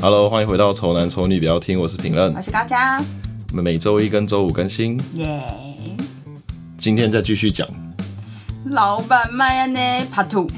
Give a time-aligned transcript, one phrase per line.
[0.00, 3.02] Hello，欢迎回到《丑男丑女》，不要听，我是评论，我是高嘉。
[3.50, 4.96] 我们每周一跟周五更新。
[5.14, 5.42] 耶！
[6.78, 7.68] 今天再继续讲。
[8.66, 10.48] 老板卖呀呢，Part Two。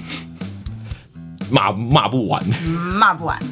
[1.50, 2.44] 骂骂不完。
[2.98, 3.42] 骂不完。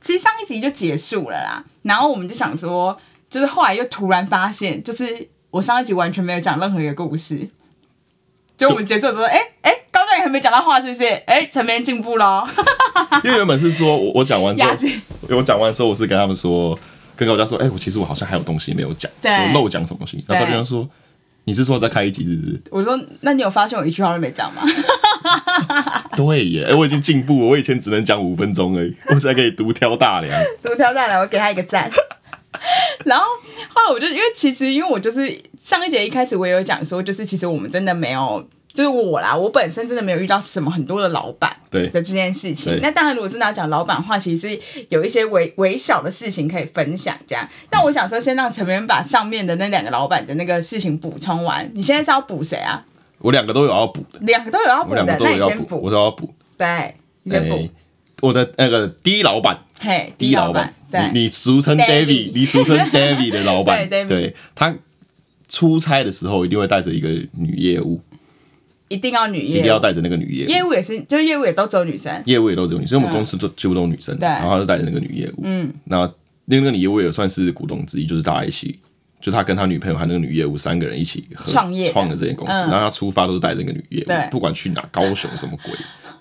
[0.00, 2.98] 其实上一集就结束了啦，然后我们就想说，
[3.28, 7.50] 就是后来又突然发现，就是我上一集完全没有讲任何一个故事。
[8.56, 9.72] 就我们结束的时候，哎哎、
[10.32, 11.04] 没讲到话，是不是？
[11.04, 12.44] 哎、欸，陈明进步喽。
[13.22, 14.88] 因为原本是说我我讲完之后，子
[15.28, 16.76] 我讲完之后，我是跟他们说，
[17.14, 20.24] 跟高家说，哎、欸，我其实我好像还有东西没有讲，对我漏讲什么东西。
[20.26, 20.88] 然后高嘉说，
[21.44, 22.62] 你是说再开一集是不是？
[22.70, 24.62] 我说，那你有发现我一句话都没讲吗？
[26.16, 30.44] 对耶，哎，我已经进步了，我以前只能讲五分钟而已，我现在可以独挑大梁。
[30.62, 31.90] 独挑大梁，我给他一个赞。
[33.04, 33.24] 然后
[33.68, 42.78] 后来我就因为其实因为我就是上一节一开始我也有讲说，就是其实我们真的没有，就是我啦，我本身真的没有遇到什么很多的老板对的这件事情。
[42.80, 47.46] 那当然，如果真的要讲老板的话，其实是有一些微微小的事情可以分享这样。
[47.68, 51.70] 但我想说，先让陈明把上面的那两个老板的那个事情补充完。
[51.74, 52.84] 你现在是要补谁啊？
[53.18, 56.34] 我两个都有要补的，两个都有要补的，那你先补，我都要补。
[56.58, 57.68] 对，你先补。
[58.20, 60.72] 我的那个第一老板，嘿，第一老板，
[61.12, 64.72] 你你俗称 David， 你俗称 David 的老板，对，他
[65.48, 68.00] 出差的时候一定会带着一个女业务，
[68.92, 74.28] 一定要女业务，一定要带着那个女业务，业务也是，就业务也都只有女生，业务也都只有女生，因为我们公司都几乎都是女生，对。
[74.28, 76.10] 然后他就带着那个女业务，嗯，那
[76.44, 78.78] 那个女业务也算是股东之一，就是大家一起。
[79.20, 85.72] 就他跟他女朋友还有那个女业务三个人一起创业创的这间公司，然后他出发都是带着那个女业务，不管去哪，高雄什么鬼，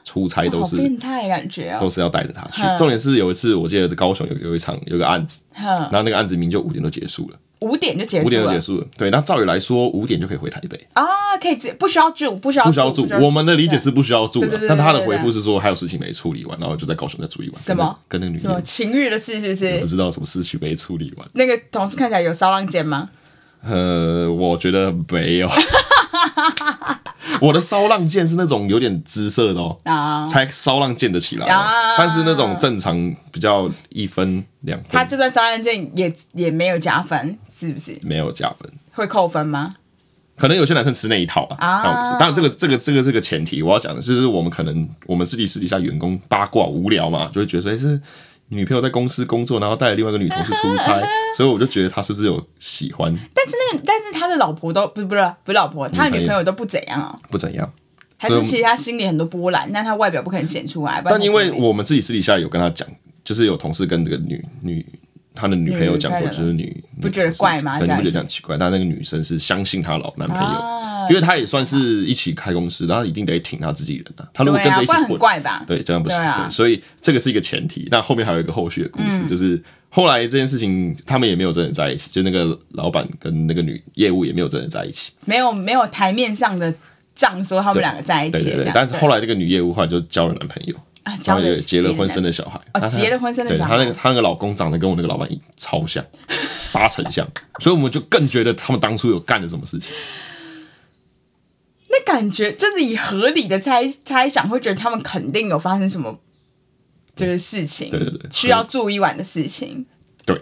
[0.03, 2.61] 出差都是变态感觉，都是要带着他去。
[2.77, 7.39] 重点是有一次我记得在高雄有有一场有个案子，然后那个案子明明就五点就结束了。
[7.61, 8.87] 五点就结束，五点就结束了。
[8.97, 11.05] 对，那照理来说，五点就可以回台北啊，
[11.41, 13.07] 可以不需要住，不需要不需要住。
[13.21, 17.61] 我们的理解是不需要住的，但他的回复是说还有事情没处理完，然后就在高雄再住一晚。
[17.61, 17.97] 什么？
[18.07, 19.79] 跟那个女什么情欲的事是不是？
[19.79, 21.27] 不知道什么事情没处理完。
[21.33, 23.09] 那个同事看起来有骚浪贱吗？
[23.63, 25.47] 呃，我觉得没有。
[27.41, 31.47] 我的骚浪贱是那种有点姿色的哦，才骚浪贱得起来。
[31.97, 37.97] 但是那种正常比较一分两分，他就算骚浪贱也也没有加分，是不是？
[38.03, 39.75] 没有加分，会扣分吗？
[40.37, 41.83] 可能有些男生吃那一套啊。
[41.83, 47.99] 当然，当然这个这个这个这个前提，我要讲的就是我们可能我们私底私底下员工八卦无聊嘛，就会觉得说是。
[48.53, 51.01] 女朋友在公司工作，然后带了另外一个女同事出差，
[51.37, 53.13] 所以我就觉得他是不是有喜欢？
[53.33, 57.71] 但是那个，但是他的老婆都不是不是不是老婆，他的女朋友都不怎样啊，不怎样，
[58.17, 61.01] 还是其实他心里很多波澜，但他外表不可能显出来。
[61.05, 62.85] 但因为我们自己私底下有跟他讲，
[63.23, 64.85] 就是有同事跟这个女女
[65.33, 67.79] 他的女朋友讲过，就是女不觉得怪吗？
[67.79, 68.57] 对，你不觉得这样奇怪？
[68.57, 70.81] 但那个女生是相信她老男朋友。
[71.09, 74.27] 因为她也算是一起开公司，然后一定得挺她自己人的。
[74.33, 75.19] 她如果跟着一起混，
[75.65, 76.17] 对，这样不行。
[76.19, 77.87] 对，所以这个是一个前提。
[77.89, 86.71] 那后面还有一个后续的故事，就是后来这件事情他们也没有真的在一起，就那个老板跟那个女业务也没有真的在一起，没有没有台面上的
[87.15, 88.43] 账说他们两个在一起。
[88.43, 88.71] 对对对。
[88.73, 92.61] 但是后来那个女业务后来就交了男朋友，然后也结了婚，生了小孩。
[92.73, 93.71] 哦，结了婚，生的小孩。
[93.71, 96.05] 他那个他那个老公长得跟我那个老板超像，
[96.71, 97.27] 八成像，
[97.59, 99.91] 所以我们就更觉得他们当初有干了什么事情。
[101.89, 106.19] 那感觉就是以合理的猜猜想，会觉得他们肯定有发生什么
[107.15, 109.85] 这个事情，对对对，需要住一晚的事情。
[110.23, 110.39] 对，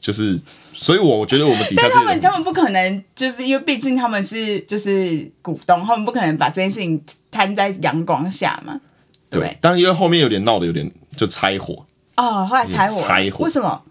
[0.00, 0.40] 就是，
[0.74, 8.80] 所以我觉得我们底下，但他们他们不可能，就是因为毕竟他们是就是股东，他们不可能把这件事情摊在阳光下嘛。
[9.32, 11.84] 对，对，但因为后面有点闹得有点就拆伙
[12.16, 13.82] 哦，后来拆伙，拆伙，为什么？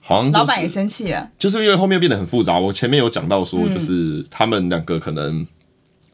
[0.00, 2.58] 好像、就是、老板也生气了，就是因为后面变得很复杂。
[2.58, 5.46] 我前面有讲到说，就是他们两个可能。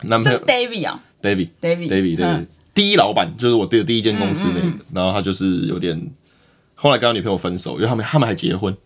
[0.04, 6.10] 男朋友 David 啊，David，David，David，对，第一老板就是我的第一间公司那个，然后他就是有点，
[6.74, 8.76] 后来跟他女朋友分手，因为他们他们还结婚，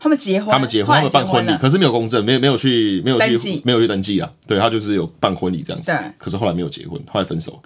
[0.00, 7.62] 他们结婚，他们结婚，他们办婚礼，可是没有公证，没有没有去没有去没有去登记啊，对，他就是有办婚礼这样子，对，可是后来没有结婚，后来分手，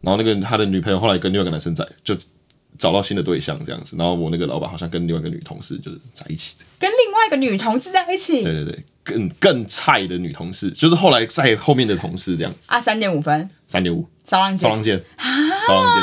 [0.00, 2.14] 然后那个他的女朋友后来跟另外一个男生在就。
[2.78, 12.60] 找到新的对象这样子，然后我那个老板好像跟另外一个女同事就是在一起，跟另外一个女同事在一起，对对对，更更菜的女同事，就是后来在后面的同事这样子。
[12.68, 15.02] 啊，三点五分，三点五，骚浪贱，骚浪贱，
[15.66, 16.02] 骚浪贱，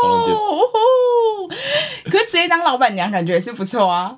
[0.00, 4.16] 骚浪贱，可是直接当老板娘感觉也是不错啊，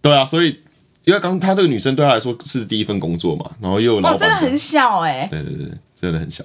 [0.00, 0.60] 对啊，所以
[1.02, 5.66] 因为刚他这个女生对他来说是第一份工作嘛，然后又有老板，哦，真的很小哎，对对对，
[6.00, 6.44] 真的很小。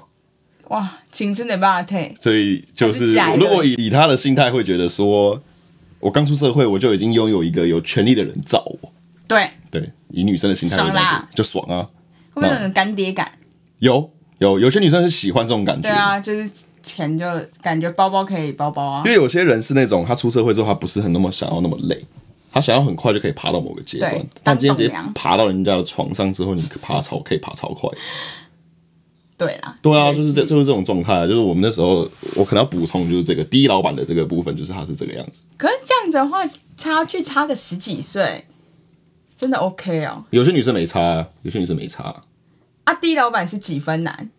[0.73, 5.39] 哇，青春的霸退，所以就是如果以以他的心态，会觉得说，
[5.99, 8.91] 我刚出社会，我就已经拥有一个有权利的人罩我。
[9.27, 11.87] 对对，以女生的心态，爽啦，就爽啊，
[12.33, 13.31] 会不会有种干爹感？
[13.77, 14.09] 有
[14.39, 16.49] 有有些女生是喜欢这种感觉，对啊，就是
[16.81, 17.25] 钱就
[17.61, 19.03] 感觉包包可以包包啊。
[19.05, 22.03] 因为有些人是那种他出社会之后，他不是很那么想要那么累，
[22.51, 24.11] 他想要很快就可以爬到某个阶段。
[24.41, 27.87] 但今天直接爬到人家的床上之后，你爬超可以爬超快。
[29.45, 35.43] 对啦，对啊，就是这就是这种状态，就是我们那时候我可能要补充，就是这个 D 老板的这个部分，就是他是这个样子。
[35.57, 36.45] 可是这样子的话，
[36.77, 38.45] 差距差个十几岁，
[39.35, 40.23] 真的 OK 哦。
[40.29, 42.21] 有些女生没差啊，有些女生没差啊。
[42.85, 44.29] 啊，D 老板是几分男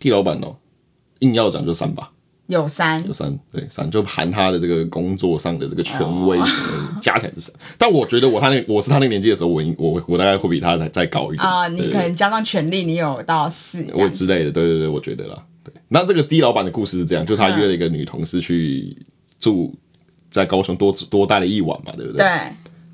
[0.00, 0.56] ？D 老板哦，
[1.20, 2.12] 硬要讲就三吧。
[2.48, 6.38] 有三，有三，对三，就含他的这个工作上的这个权威，
[7.00, 7.54] 加起来是三。
[7.76, 11.68] 但我觉得我他那我是他那个年纪的时候，我我我大概会比他再再高一点啊。
[11.68, 14.50] 你可能加上权力，你有到四，我之类的。
[14.50, 15.44] 对对对，我觉得啦。
[15.62, 18.96] 对，那这个 D 老板的故事是这样，就他约了一个女同事去
[19.38, 19.74] 住
[20.30, 22.26] 在高雄多多待了一晚嘛，对不对？
[22.26, 22.30] 对。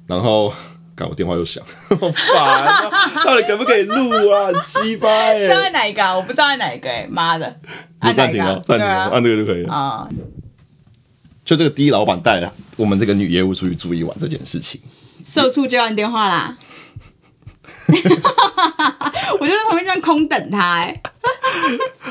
[0.07, 0.53] 然后。
[0.97, 1.63] 干，我电话又响，
[2.01, 2.91] 好烦啊！
[3.25, 4.47] 到底可不可以录啊？
[4.47, 5.41] 很鸡巴哎！
[5.41, 6.15] 知道在哪一个啊？
[6.15, 7.07] 我不知道在哪一个哎！
[7.11, 7.57] 妈的！
[7.99, 8.61] 按暂停啊！
[8.65, 9.11] 暂停啊！
[9.13, 10.09] 按这个就可以了啊。
[11.45, 14.81] 就这个 D 老板带了我们这个女业务出去住一晚这件事情，
[15.27, 16.57] 社畜接完电话啦。
[19.41, 21.01] 我就在旁边这样空等他哎。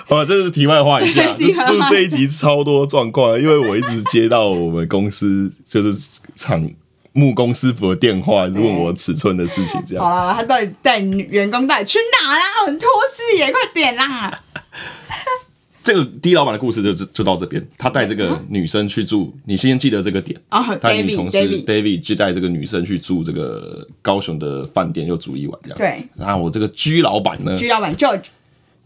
[0.05, 1.23] 好，这是题外话一下，
[1.71, 5.95] 录这一集超多状况，因为我一直接到我们公司就是
[6.35, 6.69] 厂。
[7.13, 10.03] 木工师傅的电话问我尺寸的事情，这样。
[10.03, 12.43] 好了，他到底带员工带去哪啦？
[12.65, 14.43] 很拖字耶快点啦！
[15.83, 17.63] 这个 D 老板的故事就就到这边。
[17.77, 20.39] 他带这个女生去住，你先记得这个点。
[20.49, 25.77] 啊，带女同事 David 就带这个女生去住这个高雄的饭店，又住一晚这样。
[25.77, 26.07] 对。
[26.15, 28.27] 然后我这个 G 老板呢？G 老板 George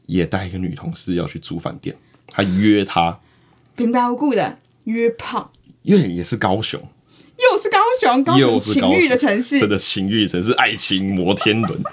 [0.07, 1.95] 也带一个女同事要去住饭店，
[2.27, 3.19] 他约她，
[3.75, 5.51] 平白无故的约炮，
[5.83, 6.81] 因为也是高雄。
[7.51, 11.79] 又是高雄，高雄情欲的城市，真的情欲城市，爱情摩天轮。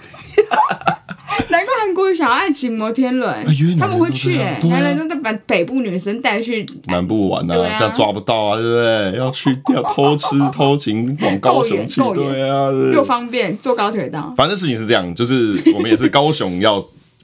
[1.49, 3.35] 难怪韩国想要爱情摩天轮，
[3.79, 9.19] 他们会去哎，男人都在把北部女生带去南部玩啊，这样抓不到啊，对不对？
[9.19, 14.33] 要去要偷吃偷情往高雄去，对啊，又方便坐高铁到。
[14.37, 16.81] 反正事情是这样，就是我们也是高雄要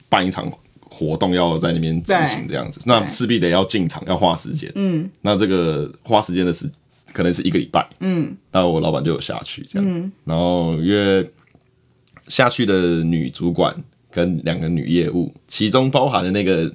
[0.09, 0.49] 办一场
[0.89, 4.69] 活动，要在那边执行这样子，那势必得要进场，要花时间。
[4.75, 6.69] 嗯，那这个花时间的时。
[7.13, 11.25] 可能是一个礼拜，嗯，然后我老板就有下去这样，嗯、然后约
[12.27, 13.75] 下去的女主管
[14.09, 16.71] 跟两个女业务，其中包含了那个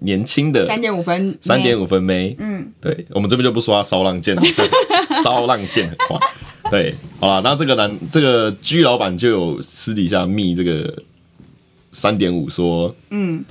[0.00, 4.36] 年轻的三点五分三点五分妹，嗯，对，我们这边就不说他骚浪贱，
[5.22, 6.18] 骚浪贱很快，
[6.70, 11.02] 对，好了，那这个男这个居老板就有私底下密这个
[11.90, 13.44] 三点五说，嗯。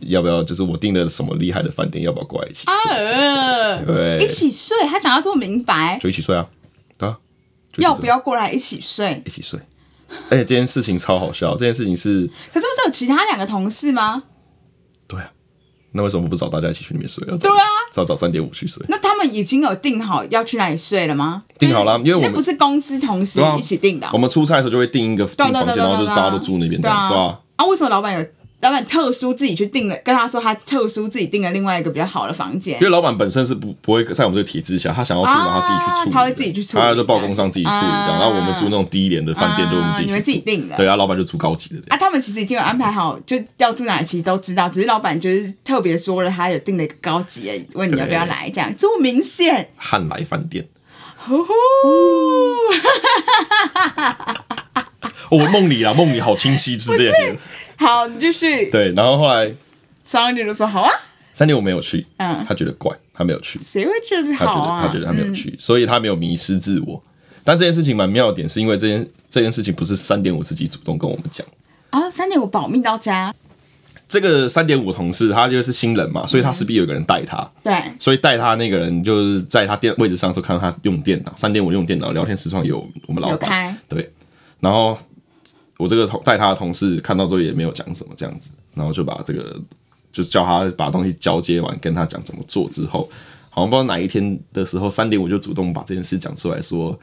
[0.00, 0.42] 要不要？
[0.42, 3.14] 就是我订的什么厉害的饭店，要不要过来一起睡？
[3.14, 6.46] 啊、对，一起睡，他讲到这么明白，就一起睡啊，
[6.96, 7.18] 对啊，
[7.76, 9.22] 要不要过来一起睡？
[9.26, 9.58] 一起睡，
[10.30, 14.22] 而且这件事情超好笑，这件事情是，可是不是有其他两个同事吗？
[15.06, 15.30] 对啊，
[15.92, 17.26] 那为什么不找大家一起去里面睡？
[17.28, 18.84] 要对啊，找找三点五去睡。
[18.88, 21.44] 那他们已经有定好要去哪里睡了吗？
[21.58, 24.10] 定好了，因为我们不是公司同事一起定的、啊。
[24.12, 27.40] 我们出差的时候就会订一个订房间，然后就是大家都住那边，对啊。
[27.56, 28.24] 啊，为什么老板有？
[28.60, 32.74] 老板特殊自己去订了，跟他说他特殊自己订了另外一个比较好的房间。
[32.80, 36.10] 因为老板本身是不不会在我们这个体制下，他想要住，然后自己去处理。
[36.10, 38.18] 他会自己去处理，他就报工商自己处理这样。
[38.18, 40.06] 然后我们住那种低廉的饭店，就我们自己。
[40.06, 40.76] 你们自己订的。
[40.76, 41.76] 对啊，老板就住高级的。
[41.88, 49.70] 啊，他们其实已经有安排好，就要住哪里其实都知道，只是老板就是特别说了，他有订了一个高级的，问你要不要来，这样这么明显。
[49.76, 50.66] 汉来饭店。
[51.16, 51.52] 呼呼。
[55.30, 57.36] 我梦里啊，梦里好清晰，是这样。
[57.86, 58.70] 好，你继续。
[58.70, 59.52] 对，然后后来
[60.04, 60.90] 三点就说好啊。
[61.32, 63.60] 三点我没有去，嗯，他觉得怪，他没有去。
[63.64, 64.82] 谁会觉得好啊？
[64.82, 67.00] 他觉得他觉得他没有去，所以他没有迷失自我。
[67.44, 71.46] 但这件事情蛮妙的点，是因为这件这件事情不是三点五自己主动跟我们讲
[71.90, 73.32] 啊，三点五保密到家。
[74.08, 77.48] 这个三点五同事他就是新人嘛，所以他势必有个人带他。
[77.62, 81.32] 对，所以带他那个人就是在他电位置上，时候看到他用电脑。
[81.36, 84.12] 三点五用电脑聊天时窗有我们老板，对，
[84.58, 84.98] 然后。
[85.78, 89.58] 我这个同带他的同事看到之后也没有讲什么这样子，然后就把这个
[90.12, 93.08] 就叫他把东西交接完，跟他讲怎么做之后，
[93.48, 96.98] 好像不知道哪一天的时候，三点我就主动把这件事讲出来说，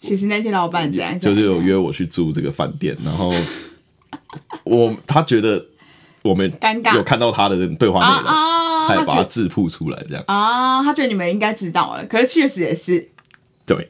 [0.00, 3.34] 其实那天老板这样就是有约我去住这个饭店，然后
[4.62, 5.66] 我他觉得
[6.22, 6.48] 我们
[6.94, 10.22] 有看到他的对话内容，才把他自曝出来这样。
[10.28, 13.08] 啊，他觉得你们应该知道了，可是确实也是。
[13.66, 13.88] 对。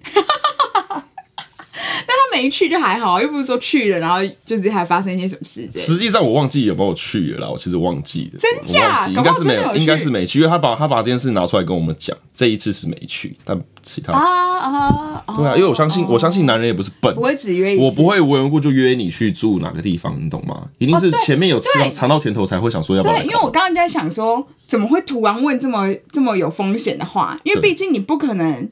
[2.35, 5.69] 没去就还好，又不是说去了，然后就是还发生一些什么事。
[5.77, 8.41] 实际上我忘记有没有去了啦，我其实忘记了。
[8.41, 9.07] 真假？
[9.07, 20.69] 应该是没有，应该是没去，因为他把他把这件事拿出来跟我们讲，这一次是没去，但其他啊啊，对啊，因为我相信，我相信男人也不是笨，不会只约一次，我不会无缘无故就约你去住哪个地方，你懂吗？
[20.79, 23.15] 一定是前面有吃到尝到甜头才会想说要不要。
[23.15, 27.39] 对，因为我刚刚在想说，怎么会突然问这么这么有风险的话？
[27.45, 28.69] 因为毕竟你不可能。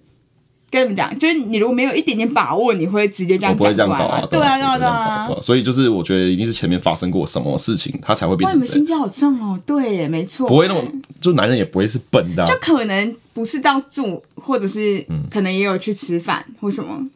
[0.72, 3.70] 跟你们讲，就是你如果没有一点点把握，你会直接这样讲出来。
[3.70, 4.26] 不会这样搞啊！
[4.30, 5.38] 对啊，对啊，对啊。
[5.42, 8.48] 所以就是我觉得一定是前面发生过什么事情，他才会变成。
[8.48, 9.60] 哇，你们心机好重哦！
[9.66, 10.48] 对耶，没错。
[10.48, 10.82] 不会那么，
[11.20, 12.42] 就男人也不会是笨的。
[12.46, 17.06] 就可能不是到住，或者是可能也有去吃饭或什么。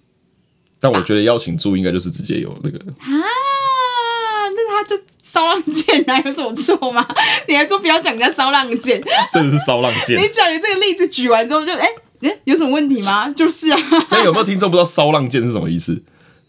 [0.78, 2.78] 但我觉得邀请住应该就是直接有那个。
[2.78, 7.08] 啊，那他就骚浪贱哪，有什么错吗？
[7.48, 10.14] 你还说不要讲人家骚浪贱， 真的是骚浪贱。
[10.20, 11.86] 你讲你这个例子举完之后就，就哎。
[12.28, 13.28] 欸、有什么问题吗？
[13.36, 13.78] 就是啊。
[14.10, 16.02] 那有没有听众不知道“骚浪贱”是什么意思？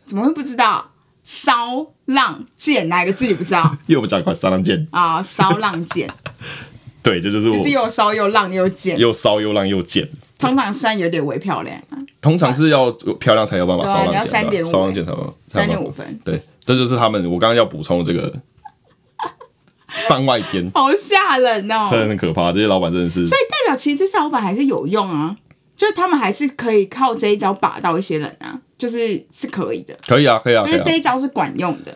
[0.05, 0.91] 怎么会不知道
[1.23, 3.63] ？“骚浪贱”哪个字你不知道？
[3.87, 6.09] 因为我们讲一块“骚浪贱”啊，“骚浪贱”。
[7.03, 7.57] 对，这就，是我。
[7.57, 8.97] 就是又骚又浪又贱。
[8.99, 10.07] 又骚又浪又贱。
[10.37, 11.97] 通常算有点微漂亮啊。
[12.21, 14.13] 通常是要漂亮才有办法骚浪贱。
[14.13, 14.65] 要三点五。
[14.65, 16.19] 骚浪贱才有三点五分。
[16.25, 17.23] 对，这就是他们。
[17.25, 18.33] 我刚刚要补充这个
[20.09, 22.51] 番外篇，好吓人哦，很可怕。
[22.51, 23.25] 这些老板真的是。
[23.25, 25.37] 所以代表其实这些老板还是有用啊。
[25.77, 29.97] 就是他们还是可以靠这一招把到一些人啊，就是是可以的。
[30.07, 31.95] 可以啊，可以啊，就是这一招是管用的。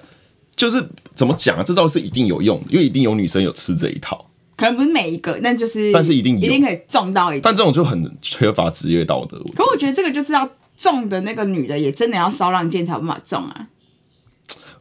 [0.55, 1.63] 就是怎么讲啊？
[1.63, 4.29] 这招是一定有用的，因为一定有女生有吃这一套。
[4.55, 7.41] 可能不是每一个，但就是但是一定，一定可以中到一点。
[7.41, 9.43] 但这种就很缺乏职业道德。
[9.55, 10.47] 可我觉得这个就是要
[10.77, 13.67] 中的那个女的也真的要骚浪贱才有办法中啊。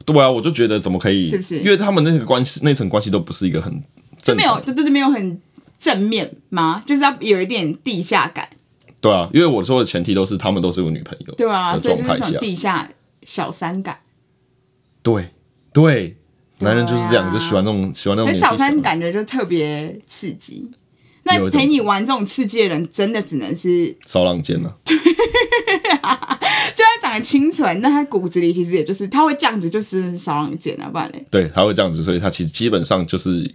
[0.05, 1.27] 对啊，我就觉得怎么可以？
[1.27, 1.61] 是不是？
[1.61, 3.83] 因为他们那个关系那层关系都不是一个很
[4.21, 5.41] 正没有，对对对，没有很
[5.79, 6.83] 正面吗？
[6.85, 8.47] 就是要有一点地下感。
[9.01, 12.91] 对啊，因为我说的前提都是他们都是有女朋友，对啊，所以就是种地下
[13.25, 14.01] 小三感。
[15.03, 15.31] 对
[15.73, 16.17] 对，
[16.59, 20.71] 男人就是这样，就喜欢那种喜欢那种小三感觉就特别刺激。
[21.23, 24.77] 那陪你玩这种刺激的人，真的只能是骚浪贱了。
[24.85, 31.25] 就他长得清纯，那他骨子里其实也就是他会这样子，就是骚浪贱啊，不然嘞？
[31.31, 33.51] 对，他会这样子，所以他其实基本上就是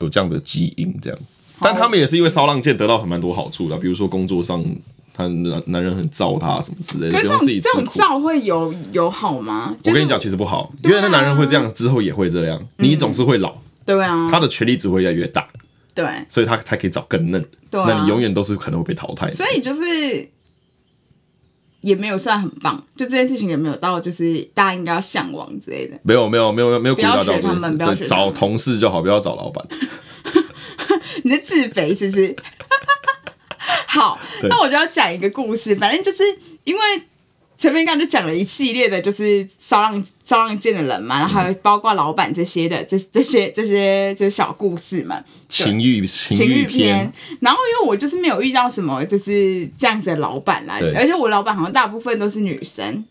[0.00, 1.18] 有这样的基因，这样。
[1.60, 4.64] 但他们也是因为骚浪贱得到很蛮多好处的，比如说工作上，
[5.12, 7.76] 他男男人很罩他什么之类的，不用自己吃苦。
[7.76, 9.74] 这种罩会有有好吗？
[9.84, 13.54] 我跟你讲，其实不好，因为那男人会这样，之后也会这样，你总是会老。
[13.84, 15.48] 对啊，他的权力只会越来越大。
[15.94, 17.44] 对，所以他才可以找更嫩。
[17.70, 19.28] 对，那你永远都是可能会被淘汰。
[19.28, 20.28] 所以就是
[21.80, 25.98] 也没有算很棒，就这件事情也没有到就是大家应该要向往之类的。
[26.02, 29.66] 没有没有没有没有，不要学他们，不要学找同事就好，不要找老板。
[31.24, 32.36] 你在自肥是不是？
[33.86, 35.74] 好，那我就要讲一个故事。
[35.74, 36.22] 反正就是
[36.64, 36.80] 因为
[37.56, 47.12] 前面刚刚就讲了一系列的，就是骚浪骚浪贱的人嘛，然后还有包括老板这些的，这这些这些就是小故事嘛，情欲情欲片。
[47.40, 53.04] 然后因为我就是没有遇到什么就是这样子的老板啦，而且我老板好像大部分都是女生。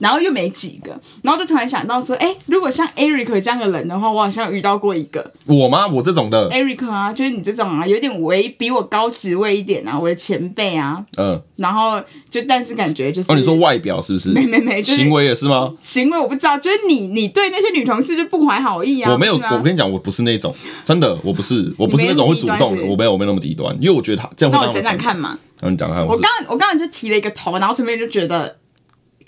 [0.00, 5.32] 然后又没几个，然后就突然想到说，哎，如果像 Eric 这样的人的话，我好像遇到过一个。
[5.44, 5.86] 我吗？
[5.86, 6.48] 我这种的。
[6.50, 11.04] Eric 啊，就是你这种啊，有点微比我高职位一点啊，我的前辈啊。
[11.18, 11.40] 嗯。
[11.56, 13.30] 然后就，但是感觉就是。
[13.30, 14.30] 哦，你说外表是不是？
[14.32, 15.70] 没没没，就是、行为也是吗？
[15.82, 19.12] 行为我不知道，就是你你对那些女同事就不怀好意啊。
[19.12, 24.58] 我没有，我跟你讲，我不是那种，真的，我不是，我不是那种会主动的，我没有，我没有那么低端，因为我觉得他这样会。
[24.58, 25.38] 那我讲讲看嘛。
[25.60, 26.06] 那你讲看。
[26.06, 28.56] 我刚我刚刚就提了一个头，然后这边就觉得。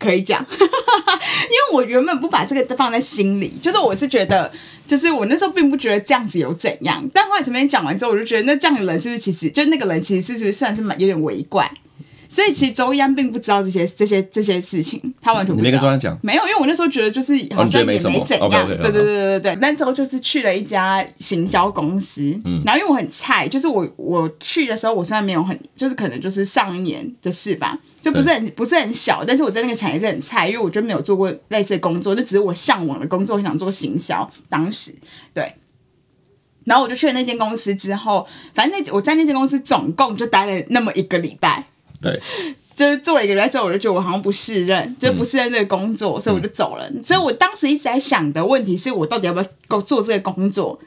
[0.02, 4.50] 可以讲， 因为我原本不把这个放在心里，就是我是觉得，
[4.86, 11.70] 就是我那时候并不觉得这样子有怎样，但后来前面讲完之后，我就觉得那这样的人是不是其实就那个人其实是不是算是蛮有点微怪。
[12.32, 15.62] 所以其实周一安并不知道这些这些这些事情，他完全不知道。
[15.62, 16.18] 你没跟周安讲？
[16.22, 18.24] 没有，因为我那时候觉得就是好像也没怎样。
[18.26, 19.54] 对对对对对对。
[19.56, 34.26] 那时候就是去了一家行销公司，嗯，然后因为我很菜，就是我我去的时候，我虽然没有很，就是可能就是上一年的事吧，就不是很不是很小，但是我在那个产业是很菜，因为我就没有做过类似的工作，那只是我向往的工作，很想做行销。
[34.48, 34.94] 当时
[35.34, 35.54] 对，
[36.64, 41.66] 然后我就去了那间公司之后，反正那我在那间公司总共就待了那么一个礼拜。
[42.02, 42.20] 对，
[42.76, 46.90] 就是做了一个礼拜之后，我就觉得我好像不适任，就是不适任这个工作，嗯、所以我就走了。
[47.02, 50.78] 所以我当时一直在想的问题是我到底要不要做这个工作，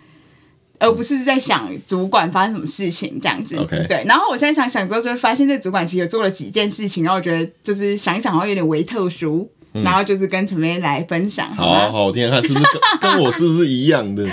[0.77, 3.55] 而不是在想主管发生什么事情这样子。
[3.87, 4.03] 对。
[4.05, 9.49] 然后我现在想想之后，就会发现这个主管其实做了几件事情，然后我觉得就是想一想好像有点微特殊。
[9.83, 12.65] 然后就是跟陈梅来分享，好好，好听看是不是
[13.01, 14.25] 跟， 跟我是不是一样的？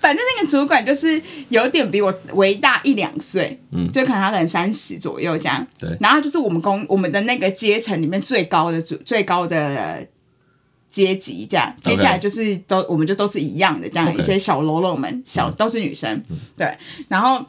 [0.00, 5.66] 反正那个主管就是有点比我为大一两岁，嗯，就可能他可能三十左右这样。
[5.78, 10.06] 对，然后就是我们公我们的那个阶层里面最高的主最高的
[10.90, 16.22] 阶级这样，接下来就是都我们就都是一样的这样，一些小喽啰们小都是女生，
[16.56, 16.76] 对，
[17.08, 17.44] 然后。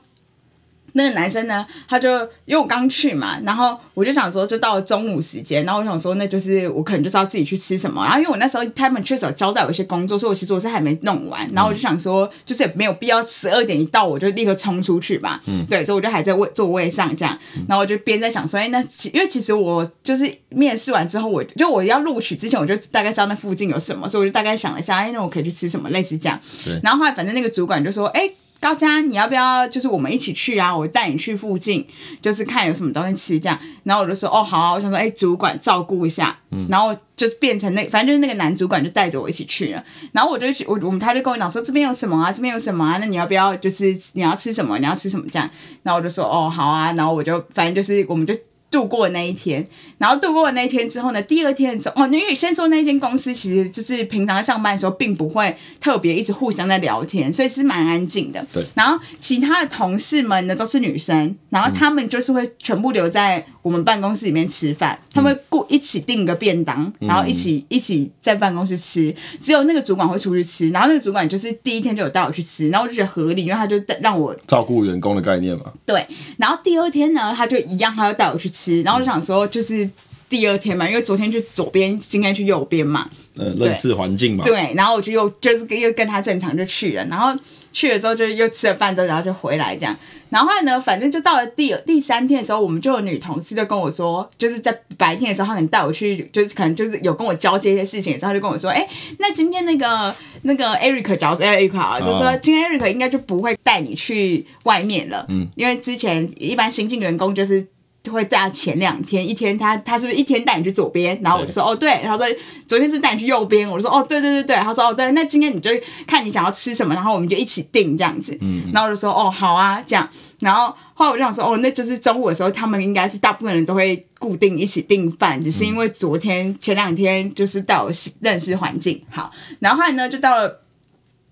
[0.98, 2.10] 那个男生呢，他就
[2.46, 8.04] 因为我刚去嘛，然后我就想说，就到了中午时间，然后我想说，那就是我可能就知道自己去吃什么。
[8.04, 11.48] 然后因为我那时候他们确实有交代我一些工作，所以我其实我是还没弄完。
[11.54, 15.40] 然后我就想说，就是也没有必要十二点一到我就立刻冲出去吧。
[15.46, 17.38] 嗯，对，所以我就还在位座位上这样。
[17.68, 18.82] 然后我就边在想说，哎，那
[19.14, 26.40] 因为其实我就是面试完之后，我就我要录取之前，我就大概知道那附近有什么，所以我就大概想了一下，哎，那我可以去吃什么，类似这样。
[26.66, 26.80] 对。
[26.84, 28.30] 然后后来反正那个主管就说，哎。
[28.60, 30.76] 高嘉，你要不要就是我们一起去啊？
[30.76, 31.86] 我带你去附近，
[32.22, 33.58] 就是看有什么东西吃这样。
[33.84, 39.84] 然后我就说哦好啊，我想说哎，主管照顾一下，嗯，然后就变成那反正就是那个男主管就带着我一起去了。
[40.12, 42.32] 然后我就去我我们他就跟我讲说这边有什么啊？
[42.32, 42.98] 这边有什么啊？
[43.00, 44.78] 那你要不要就是你要吃什么？
[44.80, 45.50] 你要吃什么这样？
[45.84, 48.36] 然后我就说哦好啊，然后我就反正就是我们就。
[48.70, 49.66] 度过那一天，
[49.98, 58.46] 然后度过了那一天之后呢，第二天的时候，哦，因为先说那间公司其实就是平常上班的时候，并不会特别一直互相在聊天，所以是蛮安静的。
[58.54, 58.62] 对。
[58.76, 69.16] 然后其他的同事们呢都是女生，然后她们就是会全部留在我们办公室里面吃饭，嗯、们会顾一起订个便当，然后一起一起在办公室吃。
[69.42, 75.72] 只有那个主管会出去吃，然后那个主管就是第一天就有带我去吃，然后我就觉得合理，因为他就让我照顾员工的概念嘛。
[75.86, 76.06] 对。
[76.38, 78.57] 然后第二天呢，他就一样，他就带我去吃。
[78.84, 79.90] 然后就想说，就是
[80.30, 84.44] 第二天嘛，因为昨天去左边，今天去右边嘛，呃，认识环境嘛。
[84.44, 87.34] 对，然后我就又就是又跟他正常就去了，然后
[87.72, 89.96] 去了之后就又吃了饭之后，然后就回来这样。
[90.30, 98.86] 然后后来呢，反正就到了第第三天的时候，我们就有女同事就跟我说，就是在白天的时候，她可能带我去，就是可能就是有跟我交接一些事情，然后就跟我说，哎，
[99.20, 107.66] 那今天那个那个 Eric 角色 Eric 啊，就是说今天 Eric 应该就不会带你去外面了，嗯，因为之前一般新进员工就是。
[108.08, 111.20] 会在前两天，一天他他是不是一天带你去左边？
[111.22, 112.26] 然后我就说哦对，然后说
[112.68, 115.72] 昨天是带你去右边，我就说哦对对对对，他说哦对，那今天你就
[116.06, 118.38] 看你想要吃什么，然后我们就一起订这样子。
[118.42, 120.10] 嗯，然后我就说哦好啊这样，
[120.40, 130.62] 然后后来我就想说哦那就是中午的时候，他们应该是大部分人都会固定一起订饭，只是因为昨天前两天就是带我认识环境好，然后后来呢就到了。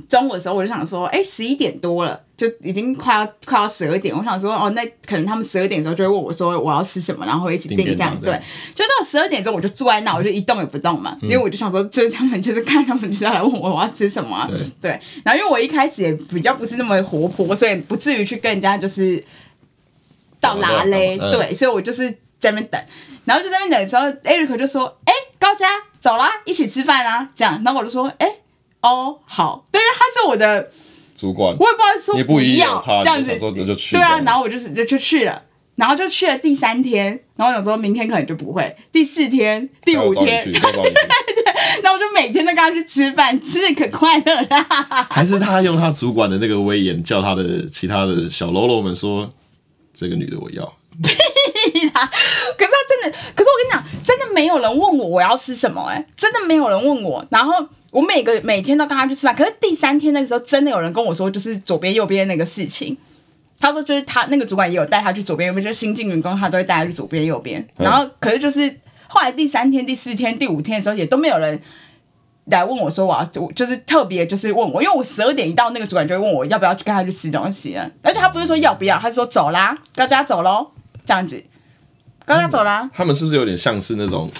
[0.08, 4.16] 中午的时候，我就想说，哎，十一点多了，就已经快要快要十二点。
[4.16, 8.16] 我想说，哦，那可能他们十二点的时候就会问我说，我要吃什么，然后会一起订这样。
[8.22, 8.40] 对，
[8.74, 14.48] 就到十二点钟，我就坐在那，我就一动也不动嘛，嗯、因为我就想说，就是他们就是看他们就是要来问我我要吃什么、啊。
[14.50, 15.00] 对，对。
[15.24, 19.24] 然后因为我一开始也比较不是那么活泼，所以不至于去跟人家就是
[20.40, 21.18] 到哪嘞。
[21.32, 22.82] 对，所以我就是在那边等。
[23.26, 25.68] 然后就在那边等的时候，Eric 就说，哎，高嘉，
[26.00, 27.28] 走啦，一起吃饭啦。
[27.34, 28.32] 这样，然后我就说，哎。
[28.86, 30.70] 哦，好，但是他是我的
[31.16, 35.42] 主管，我也不知道说不要他这样子，就就去对啊，然后我就是就就去了，
[35.76, 44.64] 然后就去了第三天，然后我想说明天可能就不会，第四天、第五天，对对 对，然后我就每天都跟他去吃饭，吃的可快乐了。
[45.10, 49.32] 还是他用他主管的那个威严叫他的其他的小喽啰们说，
[49.94, 50.74] 这个女的我要。
[51.72, 57.68] 可是他真的，可是我跟你讲，真的没有人问我我要吃什么、欸，哎，真的没有人问我，然后。
[57.92, 62.98] 我每个每天都跟他去吃饭，可是第三天那个时候，真的有人跟我说，就是左边右边那个事情。
[63.58, 67.66] 他说，就是他那个主管也有带他去左边右边，就是新进员工他都会带他去左边右边。
[67.78, 68.70] 然后，可是就是
[69.08, 71.58] 后来第三天、第四天、第五天的时候，也都没有人
[72.48, 73.24] 来问我说我要，
[73.54, 77.90] 就是特别就是问我，因为我十二点一到，那个主管就会问我要不要去跟他去吃东西了。
[78.02, 80.72] 而且他不是说要不要，他是说走啦，大家走喽，
[81.06, 81.42] 这样子，
[82.26, 82.90] 高嘉走啦、嗯。
[82.94, 84.30] 他们是不是有点像是那种？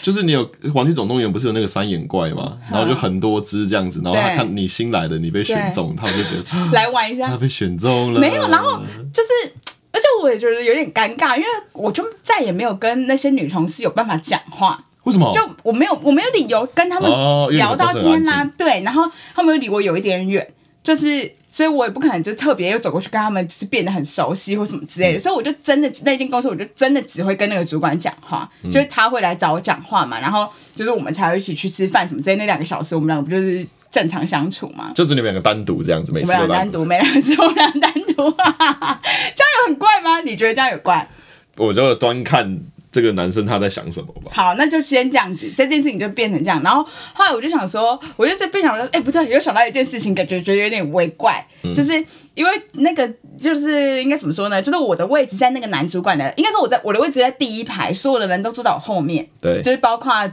[0.00, 2.56] 就是你有《玩具总动员》不是有那个三眼怪吗？
[2.70, 8.20] 然后就很多只这样子，然后他看你新来的，你被选中，他就觉得 来玩一下，他被选中了。
[8.20, 8.78] 没有，然后
[9.12, 9.52] 就是，
[9.90, 14.84] 而且我也觉得有点尴尬，因为我就再也没有跟那些女同事有办法讲话。
[15.02, 15.32] 为什么？
[15.34, 17.10] 就我没有，我没有理由跟他们
[17.50, 18.52] 聊到天啦、啊。
[18.56, 20.48] 对，然后他们又离我有一点远，
[20.84, 21.34] 就是。
[21.56, 25.18] 所以我也不可能就特别又走过去跟他们，就是变得很熟悉或什么之类的。
[25.18, 32.36] 嗯、所以我就真的那间公司，我就真的只会跟那个主管讲话，嗯、就是他会来找我讲话嘛，然后就是我们才会一起去吃饭什么之类。
[32.36, 34.92] 那两个小时，我们两个不就是正常相处嘛？
[34.94, 36.30] 就只你们两个单独这样子，没事。
[36.32, 40.20] 我们两个单独，没两个是我们俩单独， 这样有很怪吗？
[40.20, 41.08] 你觉得这样有怪？
[41.56, 42.60] 我就端看。
[42.96, 44.30] 这个男生他在想什么吧？
[44.32, 46.62] 好，那就先这样子，这件事情就变成这样。
[46.62, 46.82] 然后
[47.12, 51.92] 后来我就想说，我就在边想说，哎，不对，又想到一件事情，感觉觉得有点微怪，嗯、就是
[52.34, 53.06] 因为那个
[53.38, 54.62] 就是应该怎么说呢？
[54.62, 60.32] 就是我的位置在那个男主管的，应该说我在我的位置在第一排，所有的人都坐在我后面，对，就是包括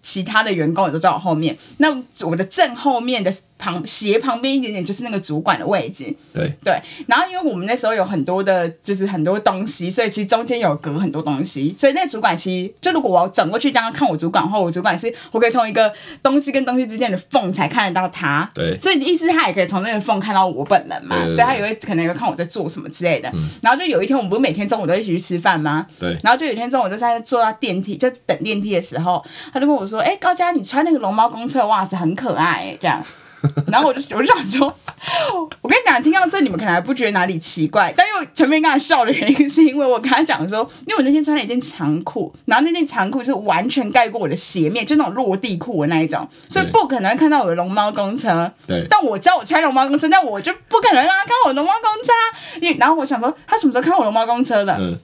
[0.00, 1.58] 其他的员工也都在我后面。
[1.78, 6.14] 那我的正后面的旁斜旁边一点点就是那个主管的位置。
[6.32, 15.92] 对对，然后因为我们那时候有很多的，就是很多东西，所以其实中间有隔很多东西，所以那个主管其实就如果我要转过去这样看我主管的话，我主管是我可以从一个
[16.22, 18.48] 东西跟东西之间的缝才看得到他。
[18.54, 23.28] 对，所以意思他也可以从那个缝看到我本人嘛，所以他也会可能会看我在做什么之类的。
[23.34, 25.86] 嗯、然后就有一天，我们不是每天中午都一起去吃饭吗？
[25.98, 26.16] 对。
[26.22, 33.02] 然后就有一天中午就在坐到电梯，就等电梯的时候，他就跟我说：“哎、欸，高佳，你穿那个龙猫公厕袜子很可爱、欸。”这样。
[33.70, 34.66] 然后我就我就想说，
[35.62, 48.50] 我跟你讲，听到这你们可能还不觉得哪里奇怪，但因为前面刚才笑的原因是因为我跟他讲说，因为我那天穿了一件长裤，然后那件长裤是完全盖过我的鞋面，就那种落地裤的那一种，所以不可能看到我的龙猫公车。
[48.66, 48.86] 对。
[48.90, 52.12] 但我知道我穿龙猫公车，但我就不可能让他看我龙猫公车。
[52.60, 54.76] 因为然后我想说，他什么时候看我龙猫公车的？
[54.78, 54.98] 嗯。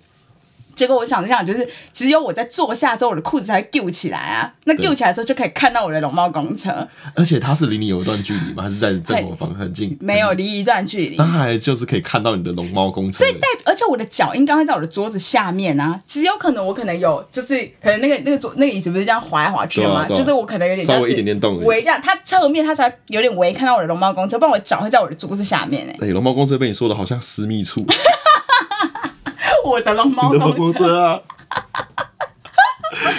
[0.75, 4.53] 结果我想想，就是只有我在坐下之后，我的裤子才会揪起来啊。
[4.65, 6.87] 那揪起来之后，就可以看到我的龙猫公车。
[7.15, 8.65] 而且它是离你有一段距离吗？
[8.65, 9.97] 还是在正后方很近？
[10.01, 11.17] 没有离一段距离。
[11.17, 13.19] 那还就是可以看到你的龙猫公车。
[13.19, 16.01] 所以代，而且我的脚应该会在我的桌子下面啊。
[16.07, 20.01] 只有可能我可能有，就是可能那个那个桌那个椅子不是这样滑来滑去吗？
[20.01, 21.63] 啊啊、就是我可能有点稍微一点点动。
[21.65, 27.87] 围这样，它侧面它才有点围看到我的龙猫公车，不然我脚会在我的桌子下面哎、龙猫公车被你说的好像私密处。
[29.65, 31.21] 我的龙猫公车啊。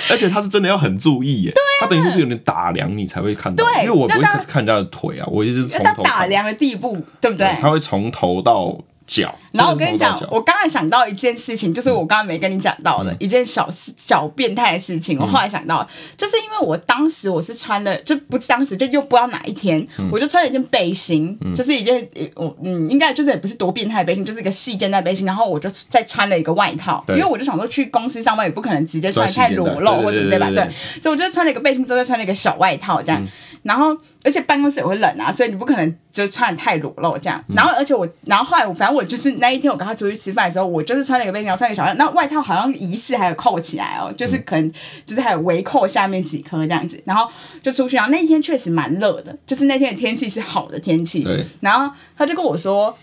[0.10, 7.58] 而且他是真的要很注意耶，他等于就是有点打量你才会看到，因为我不会看人家的腿啊，我一直是从头打量的地步，对不对？
[7.60, 8.78] 他会从头到。
[9.08, 15.20] 脚，然后我跟你讲，我刚才想到一件事情，就是我刚刚没跟你讲到的、嗯、一件小事、小变态的事情。
[15.20, 15.88] 我后来想到，嗯、
[16.18, 25.26] 就是因为我当时我是穿了，就不是当时，就又不知道哪一天，嗯、我就穿了一件背心，嗯、就是一件我嗯，应该就是也不是多变态的背心，就是一个细肩带背心。
[25.26, 30.68] 然后我就再穿了一个外套，因为我就想说去公司上班也不可能直接穿太裸露或者怎么样，对，
[31.02, 33.26] 所以我就穿了一个背心之后再穿了一个小外套这样。
[33.66, 37.44] 嗯然后，而且办公室也会冷啊，所以你不可能就穿得太裸露这样。
[37.48, 44.72] 然后，而且我，然后后来我，反正我就是那一天我跟他出去吃饭的时候，我就是穿了一个背心，然后穿一个小外，那外套好像疑似还有扣起来哦，就是可能
[45.04, 47.02] 就是还有围扣下面几颗这样子。
[47.06, 47.28] 然后
[47.64, 51.24] 就出去，然后那一天确实蛮热的，就是那天的天气是好的天气。
[51.24, 51.44] 对。
[51.62, 52.96] 然后他就跟我说：“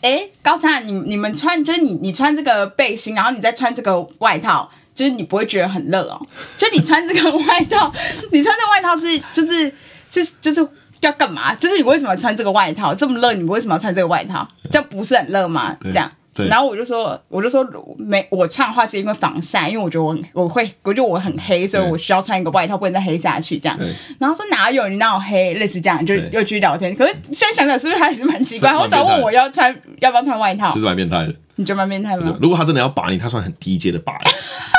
[0.00, 6.20] 哎，高灿，你你们穿就是你你穿这个背心，然后你再穿这个外套。”就是你不会觉得很热哦，
[6.56, 7.92] 就你穿这个外套，
[8.32, 9.72] 你穿这个外套是就是
[10.10, 10.68] 就是就是
[11.02, 11.54] 要干嘛？
[11.54, 12.92] 就是你为什么要穿这个外套？
[12.92, 14.48] 这么热，你为什么要穿这个外套？
[14.72, 15.76] 这样不是很热吗？
[15.84, 16.10] 这样，
[16.48, 17.64] 然后我就说，我就说
[17.96, 23.56] 没，我穿的话是因为防晒，因为我觉得我我会，我觉得我很黑，所以我需要穿一个外套，不能再黑下去。
[23.56, 23.78] 这样，
[24.18, 26.92] 然后说哪有你哪有黑，类似这样，就又继续聊天。
[26.96, 28.74] 可是现在想想，是不是还是蛮奇怪？
[28.74, 31.32] 我早问我要穿要不要穿外套，其实蛮变态的。
[31.54, 32.36] 你觉得蛮变态吗？
[32.40, 34.30] 如果他真的要把你，他算很低阶的把你。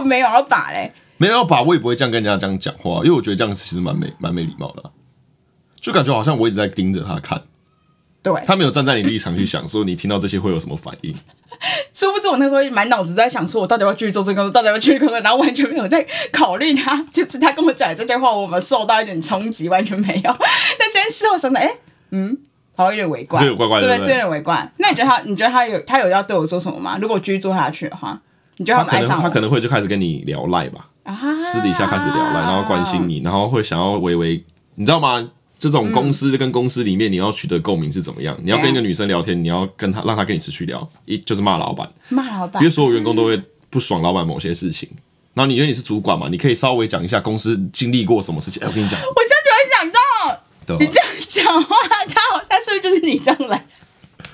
[0.00, 4.90] 没有要把嘞，没有要把，我也不会这样跟人家这样讲话，因为我觉得这样其实蛮没蛮没礼貌的，啊，
[5.80, 7.42] 就感觉好像我一直在盯着他看，
[8.22, 11.14] 对，他没有站在你立场去想，说你听到这些会有什么反应。
[11.92, 20.22] 殊不知我那时候满脑子在想，说我到底要继续做这个工作，到底要继续工作，然后完全没有在考虑他，就是他跟我讲这句话，我们受到一点冲击，完全没有。
[20.78, 21.68] 但今天事后想想，哎，
[22.10, 22.38] 嗯，
[22.76, 24.70] 好像有点围观，有怪怪的，对，是有点围观。
[24.76, 26.96] 那你觉得他，你觉得他有他有要对我做什么吗？
[27.00, 28.20] 如果继续做下去的话？
[28.58, 34.44] 你他，他可能他可能会就开始跟你聊赖吧，啊、私底下开始聊赖，然后关心你，然后会想要微微，
[34.74, 35.30] 你知道吗？
[35.58, 38.36] 这种公司跟公司里面，你要取得共鸣是怎么样？
[38.38, 44.88] 嗯、你要跟一个女生聊天，你要跟她让她跟你持续聊，一就是骂老板，骂老板，因为所有员工都会不爽老板某些事情。
[45.34, 48.62] 然后你因为你是主管嘛，你可以稍微讲一下公司经历过什么事情。
[48.62, 49.92] 哎，我跟你讲，我现在突然
[50.66, 51.76] 想到，你这样讲话，
[52.08, 53.64] 他好像是不是就是你这样来？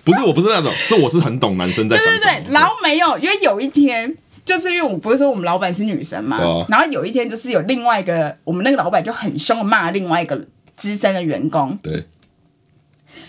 [0.05, 2.19] 不是，我不是那种，是我是很懂男生在想什么。
[2.19, 4.15] 对对对，然后没有，因为有一天，
[4.45, 10.39] 就是因为我不是说我们老板是女生嘛，啊、然后有一天就是有另外一个，我们那个老板就很凶的骂另外一个
[10.77, 11.79] 资深的员工。
[11.83, 12.05] 对，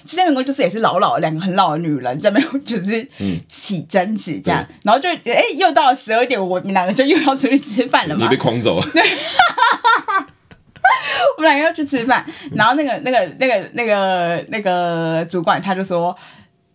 [0.03, 3.07] 资深员工就是也是老老两个很老的女人在那边 就是
[3.47, 8.27] 起争执这样，嗯、然后就哎又到了十二点，我们两个就又要出去吃饭了嘛。
[8.29, 8.85] 你被诓走了。
[8.91, 9.01] 对，
[11.37, 16.13] 我们两个要去吃饭，然后那个那个那个那个那个主管他就说。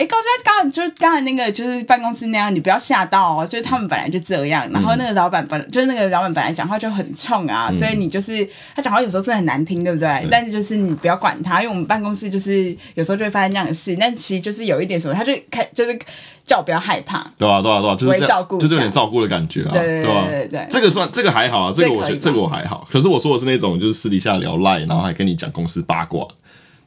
[0.00, 3.46] 哎，高佳，刚刚就是刚才那个，就是办公室那样，你不要吓到哦。
[3.46, 10.08] 就是他们本来就这样，然后那个老板本就是那个老板本来讲话就很冲啊，嗯、所以你就是他讲话有时候真的很难听，对不对？
[10.22, 15.98] 对，但是就是你不要管他，因为我们办公室就是有时候就会发生这样的事，但其实就是有一点什么，他就开就是
[16.46, 17.18] 叫我不要害怕。
[17.36, 19.70] 对啊，对啊，对啊，就是这样，就是有点照顾的感觉啊。
[19.70, 22.88] 对对对对对，对，这个算这个还好啊，这个我觉得这个我还好。
[22.90, 26.26] 可是我说的是那种就是私底下聊赖，然后还跟你讲公司八卦。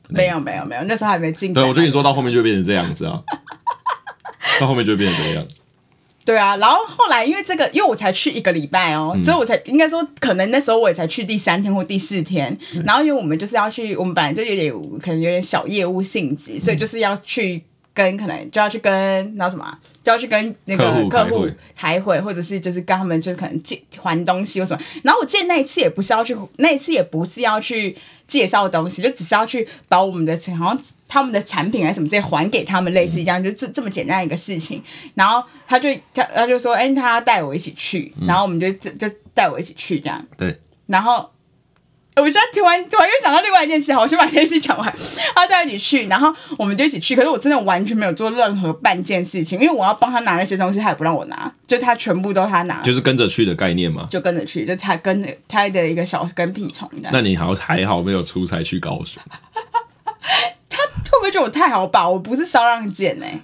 [0.10, 1.54] 没有没有没有，那时候还没进。
[1.54, 3.22] 对，我跟你说到后面就变成这样子啊。
[4.60, 5.58] 到后面就变成这个样子。
[6.26, 12.58] 对啊，然后后来因为这个，因为我才去一个礼拜哦，嗯、所以我才应该说，可能那时候我也才去第三天或第四天。
[12.74, 17.62] 嗯、然后因为我们就是要去，我们本来就有点可能有点小业务性质，所以就是要去
[17.94, 24.84] 跟可能就要去跟那什么，就要去跟那个客户开会，或者是就是跟他们就是可能借还东西或什么。
[25.04, 27.96] 然后我记得那一次也不是要去，那一次也不是要去
[28.28, 30.84] 介绍东西，就只是要去把我们的钱好像。
[31.06, 34.82] 他们的产品还是什么这些还给他们，类似这样，就这这么简单一个事情。
[35.14, 40.26] 然后他就他他就说，哎、欸，他带我一起去，然后我们就就就带我一起去这样。
[40.36, 40.58] 对。
[40.88, 41.30] 然后
[42.16, 44.94] 我现在突然突然又想到另外一件事，好，我先把这件事讲完。
[45.34, 47.16] 他带我一起去，然后我们就一起去。
[47.16, 52.82] 可是我真的完全没有做任何半件事情，因为我要帮他拿那些东西，他也不让我拿，就他全部都他拿。
[52.82, 54.08] 就是跟着去的概念嘛。
[54.10, 56.90] 就跟着去，就他跟他的一个小跟屁虫。
[57.12, 59.22] 那你好还好没有出差去高雄。
[60.70, 62.08] 他会不会觉得我太好把？
[62.08, 63.42] 我不是骚浪贱哎，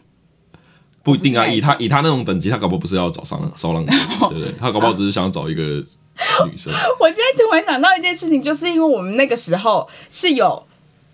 [1.03, 1.45] 不一定啊。
[1.45, 4.53] 以他以他那种等级，他搞不好不是要找骚浪骚浪贱， 对不对？
[4.59, 5.83] 他搞不好只是想要找一个
[6.49, 6.73] 女生。
[6.99, 10.67] 我今天突然想到一件事情，就是因为我们那个时候是有，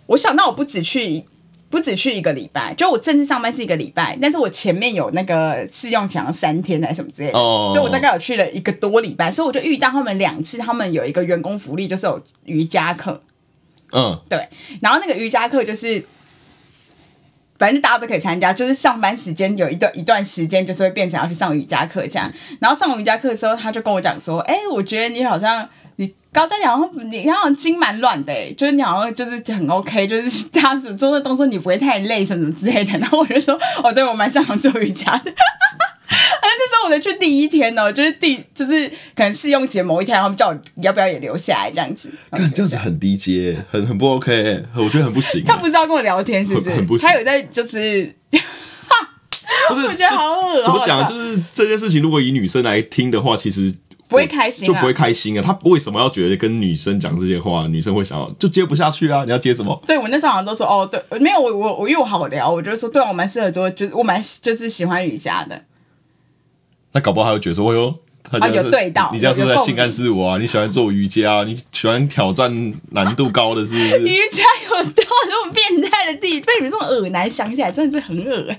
[0.07, 1.23] 我想到我不止去，
[1.69, 13.21] 不止去一个礼拜，就我正式上班是一个礼拜，但是我前面有那个试用期三天还是什么之类的，哦，就我大概有去了一个多礼拜，所以我就遇到他们两次，他们有一个员工福利，就是有瑜伽课，
[13.93, 14.47] 嗯，对，
[14.81, 16.03] 然后那个瑜伽课就是。
[17.57, 22.31] 反正大家都可以参加，就是上班时间有一段一段时间，就是会变成要去上瑜伽课这样。
[22.59, 35.31] 然后上完瑜伽课之后，他就跟我讲说：“哎、我觉得你好像你高嘉，你好像你好像筋蛮软的，哎，就是你好像就是很 OK，就是他做的动作你不会太累什么之类的。”然后我就说：“哦，对，我蛮擅长做瑜伽的。”
[36.07, 42.09] 啊， 那时候我才去第一天哦，就是第就是可能试用期的某一天，他们叫我要不要也留下来这样子。
[42.31, 45.43] 看这样子很低阶，很很不 OK，我觉得很不行。
[45.43, 46.69] 他不是要跟我聊天，是不是？
[46.69, 47.07] 很不行。
[47.07, 48.15] 他有在就是，
[49.69, 50.63] 不是， 我觉得好恶。
[50.63, 51.05] 怎么讲？
[51.07, 53.75] 就是这件事情，如果以女生来听的话，其实
[54.07, 55.43] 不会开心，就不会开心啊。
[55.43, 59.23] 他为什么要觉得跟女生讲这些话，女生会想要就接不下去啊？
[59.25, 59.83] 你要接什么？
[59.87, 65.59] 对我那时候好像都说哦，对，没有我我我因为我好聊，我就说对啊，我蛮适合做，就是我蛮就是喜欢瑜伽的。
[66.95, 70.37] 那搞不好他会觉得说：“哎呦，他就是、啊、有对到，你这样是不是在性暗示我啊？
[70.39, 74.07] 你喜欢做瑜伽，你喜欢挑战难度高的，是不是？
[74.07, 78.57] 瑜伽有到这种变态的地步，被你们这种恶男想起来真的是很恶哎。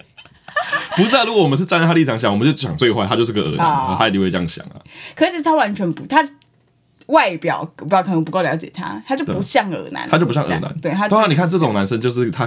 [0.96, 4.76] 不是啊，如果我们是站在他立场想，我们就讲最坏，他就是个恶男，哦、他一定会这样想啊。
[5.14, 6.22] 可是他完全不，他
[7.06, 10.76] 外表不知道可能不够了解他，他就不像恶男，他就不像恶男。
[10.82, 12.46] 对他，当然你看这种男生就是他。”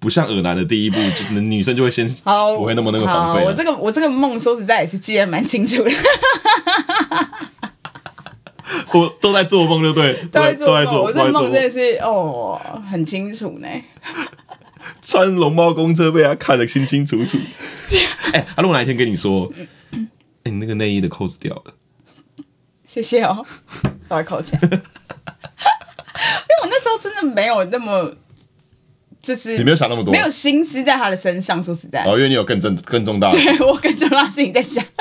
[0.00, 2.08] 不像恶男的第一步，就女生就会先
[2.56, 3.44] 不会那么那个防备。
[3.44, 5.90] 我这个我这个梦说实在也是记得蛮清楚的。
[8.94, 11.02] 我都在做梦，就对，都在做梦。
[11.02, 13.68] 我这个梦真的是哦，很清楚呢。
[15.02, 17.36] 穿龙猫公车被他看得清清楚楚。
[18.32, 19.50] 哎、欸，他如果哪一天跟你说，
[19.92, 19.98] 哎、
[20.44, 21.74] 欸，你那个内衣的扣子掉了，
[22.86, 23.44] 谢谢哦，
[24.08, 24.58] 我来扣钱。
[24.62, 24.78] 因为
[26.62, 28.14] 我那时候真的没有那么。
[29.20, 31.62] 就是你没有想那么多，没有心思在他的身上。
[31.62, 34.82] 说实在，哦，因为你有更重、更重大的，对我更重大的事情在想。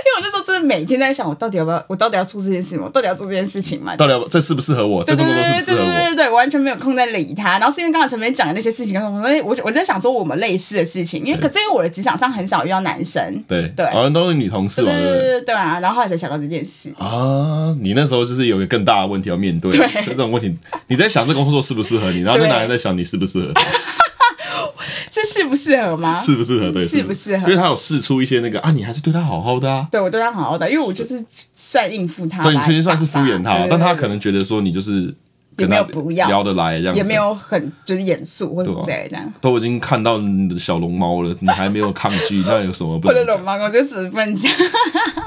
[0.00, 2.80] 因为我那时候真的每天在想，我到底要不要，我到底要做这件事情？
[2.80, 3.94] 我到底要做这件事情吗？
[3.96, 5.04] 到底要这适不适合我？
[5.04, 5.84] 这工作适不适合我？
[5.84, 7.58] 对对对对对，完全没有空在理他。
[7.58, 15.78] 然后是因为刚才前面讲的那些事情，我说，我我在想说我们类似的事情，因为可是因为我的职场上很少遇到男生，对对，好像都是女同事嘛，对对对对啊。
[15.80, 20.56] 然后后来才想到这件事啊，你那时候就是有一个更大的问题要面对，对 这种问题，
[20.88, 23.49] 你在想这工作适不适合你，然后那男人在想你适不适合。
[25.10, 26.18] 这适不适合吗？
[26.18, 26.70] 适不适合？
[26.70, 27.48] 对，适不适合？
[27.48, 29.86] 因为他有试出一些那个啊，你还是对他好好的啊。
[29.90, 31.22] 对，我对他好好的，因为我就是
[31.56, 32.42] 算应付他。
[32.42, 35.12] 对，你其实算是敷衍他，但他可能觉得说你就是
[35.58, 39.32] 也没有不要聊得来这样，也没有很就是严肃或者这样。
[39.40, 43.20] 都已经看到你的小龙猫了，你还没有抗拒，那有什么不能？
[43.20, 44.50] 我的龙猫公车十分讲，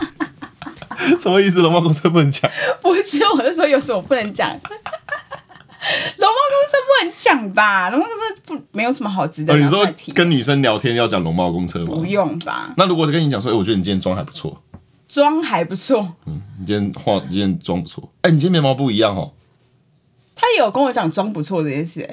[1.20, 1.62] 什么意思？
[1.62, 2.50] 龙猫公车不能讲？
[2.82, 4.50] 不是，我是说有什么不能讲？
[6.18, 7.90] 龙猫公车不能讲吧？
[7.90, 9.58] 龙猫公车不没有什么好值得。
[9.58, 11.96] 你说跟女生聊天要讲龙猫公车吗？
[11.96, 12.74] 不用吧。
[12.78, 14.62] 那如果跟你讲说，哎，我觉得你今天妆还不错，
[15.08, 16.16] 妆还不错。
[16.26, 18.12] 嗯，你今天化，你今天妆不错。
[18.22, 19.34] 哎，你今天眉毛不一样哦。
[20.36, 22.10] 他也有跟我讲妆不错这件事，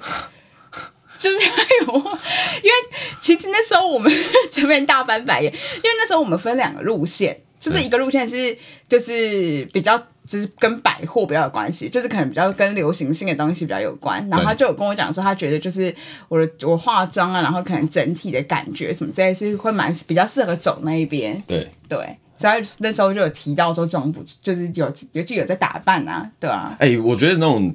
[1.16, 2.72] 就是他有，因为
[3.20, 4.12] 其实那时候我们
[4.52, 7.40] 这边大翻白眼，因为那时候我们分两个路线。
[7.61, 8.57] 就是一个路线是，
[8.88, 9.96] 就是比较
[10.27, 14.27] 就是跟百货比较有关系，就是可能比较跟流行性的东西比较有关。
[14.31, 15.94] 然后他就有跟我讲说，他觉得就是
[16.29, 21.40] 我的我化妆啊，然后可能整体的感觉什么这些是会蛮比较适合走那一边。
[21.46, 26.75] 对对，所以那时候就有提到说，妆不就是有有就有在打扮啊，对啊。
[26.79, 27.75] 哎、欸，我觉得那种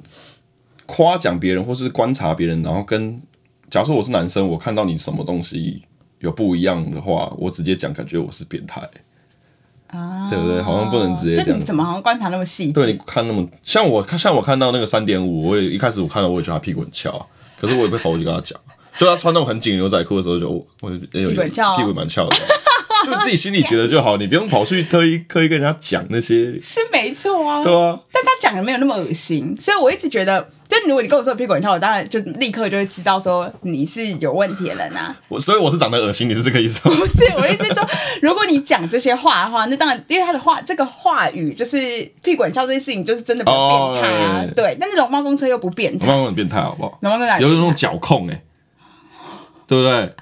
[0.86, 3.22] 夸奖别人或是观察别人，然后跟
[3.70, 5.82] 假如说我是男生，我看到你什么东西
[6.18, 8.82] 有不一样的话，我直接讲，感觉我是变态。
[9.96, 10.60] 啊，对不对？
[10.60, 11.64] 好像不能直接讲。
[11.64, 12.70] 怎么好像观察那么细？
[12.72, 17.26] 对，你看那么像我看，像我看到那个三点五，我也一开始我看到我也觉得他屁股很翘，
[17.58, 18.58] 可是我也被跑去跟他讲，
[18.98, 22.36] 就他穿那种很紧的牛仔裤的时候就，就我也有屁股翘，屁股蛮翘的。
[23.06, 26.58] 就自己心里觉得就好，你不用跑去特意刻意跟人家讲那些。
[26.62, 27.98] 是没错啊，对啊。
[28.12, 35.16] 但他讲的没有那么恶心，所以我一直觉得，就如果你跟我说屁股很翘，我当然就立刻就会知道说你是有问题的人呐、啊。
[35.28, 36.94] 我所以我是长得恶心，你是这个意思吗？
[36.96, 37.88] 不是，我的意思是说，
[38.22, 41.78] 如果你讲这些话的话，那当然，因为他的话这个话语就是
[42.22, 44.40] 屁股很翘这件事情，就是真的比较变态啊。
[44.42, 46.98] Oh, 对，但那种猫公车又不变态，猫公车很变态，好不好？
[47.00, 48.42] 猫公车有那种脚控哎、欸，
[49.66, 50.14] 对不对？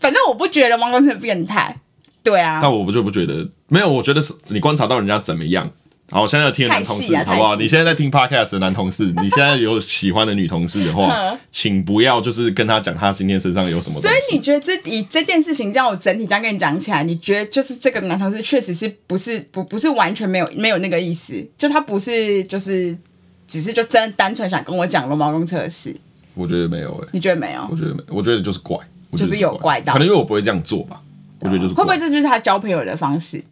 [0.00, 1.76] 反正我不觉得王光成变态，
[2.24, 2.58] 对啊。
[2.60, 5.70] 但我不就不觉得，没有，我觉得是你观察到人家怎么样。
[6.10, 7.54] 好，我现在要听男同事，好不好？
[7.54, 14.00] 你现在在听 podcast 的男同事，你现在有喜欢的女同事的话，请不要就是跟他讲他今天身上有什么。
[14.00, 21.40] 所以你觉得这以这件事情，这样我整体这样跟你讲起来，你觉得就是这个男同事确实是不是不不是完全没有没有那个意思？
[21.56, 22.98] 就他不是就是
[23.46, 25.94] 只是就真单纯想跟我讲龙毛公车的事？
[26.34, 27.68] 我觉得没有诶、欸，你觉得没有？
[27.70, 28.76] 我觉得没，我觉得就是怪。
[29.16, 31.00] 就是有怪到，可能因为我不会这样做吧。
[31.40, 33.42] 我觉得就是会不会这就是他交朋友的方式？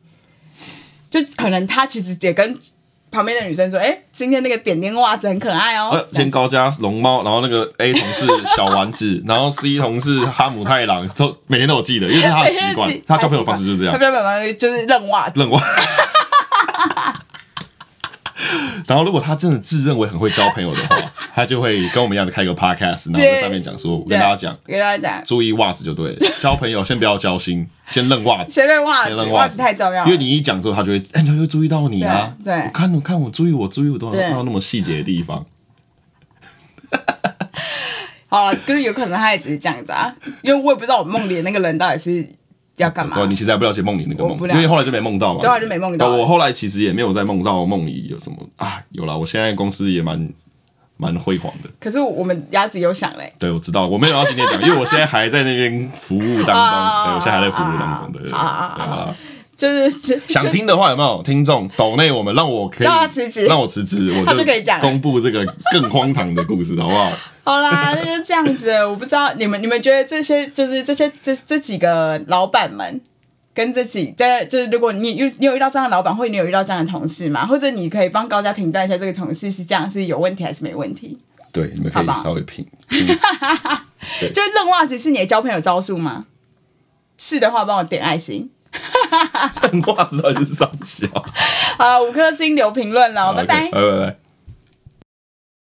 [1.11, 2.59] 就可能他其实也跟
[3.11, 12.93] 旁边的女生说：“哎、欸，今天那个点点袜子很可爱哦。”今天高加龙猫，然后那个 A 同事小丸子，然后 C 同事哈姆太郎，都每天都有记得，因为是他的习惯。
[13.09, 15.61] 他交朋友方式就是这样，他交朋友方式就是扔袜子，认袜。
[18.87, 20.97] 然后，如果他真的自认为很会交朋友的话，
[21.39, 26.17] 他就会跟我们一样的开个 podcast，然后在上面讲说，我跟大家讲，跟大家讲，注意袜子就对了。
[26.43, 30.11] 交朋友先不要交心，先认袜子，先认袜子，袜子太重要了。
[30.11, 32.35] 因为你一讲之后，他就会，哎，他就会注意到你啊。
[32.45, 35.47] 对，我看，我看，我注意，我注意，我都能看到那么细节的地方。
[38.27, 42.29] 好了，可是有可能他也只是这样子啊，因为我也不知道我梦里的那个人到底是。
[42.79, 43.17] 要干嘛？
[43.17, 45.41] 对，你其实还不了解梦里那个梦，因为后来就没梦到嘛。
[45.41, 46.09] 对，就没梦到。
[46.11, 50.33] 我后来其实也没有在梦到梦里有什么啊，有啦，我现在公司也蛮
[50.99, 51.71] 蛮辉煌的。
[51.81, 53.33] 可是我们鸭子有想嘞。
[53.39, 57.07] 对，我知道，我没有要今天讲， 因为我现在还在那边服务当中。
[57.07, 58.13] 对，我现在还在服务当中。
[58.13, 59.15] 对，啊
[59.57, 67.11] 就是想听的话，有没有听众抖内我们，让我可以让他辞职，让我辞职，我就可以讲公布这个更荒唐的故事，好不好？
[67.43, 68.71] 好啦，那就这样子。
[68.87, 73.01] 我不知道你们，你们觉得这些就是这些这这几个老板们，
[73.59, 77.45] 跟自己在就是，如果你有你有遇到这样的老板，或者你有遇到这样的同事嘛？
[77.45, 81.19] 或者你可以帮高家评断一下这个同事是这样是有问题还是没问题？
[81.51, 82.65] 对，你们可以稍微评。
[82.89, 86.27] 就是扔袜子是你的交朋友招数吗？
[87.17, 88.49] 是的话，帮我点爱心。
[89.73, 91.09] 扔袜子到底是啥小？
[91.77, 94.28] 好，五颗星留评论了，拜拜，拜拜拜。